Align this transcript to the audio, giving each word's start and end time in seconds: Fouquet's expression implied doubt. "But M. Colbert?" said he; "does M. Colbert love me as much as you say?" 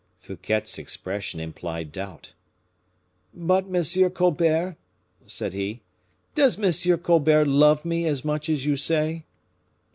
Fouquet's 0.17 0.79
expression 0.79 1.39
implied 1.39 1.91
doubt. 1.91 2.33
"But 3.35 3.65
M. 3.65 4.09
Colbert?" 4.09 4.77
said 5.27 5.53
he; 5.53 5.83
"does 6.33 6.57
M. 6.59 6.97
Colbert 6.97 7.45
love 7.45 7.85
me 7.85 8.07
as 8.07 8.25
much 8.25 8.49
as 8.49 8.65
you 8.65 8.75
say?" 8.77 9.25